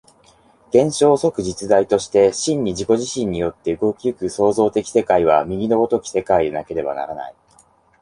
[0.69, 7.35] 現象即実在として真に自己自身によって動き行く創造的世界は、右の如き世界でなければならない。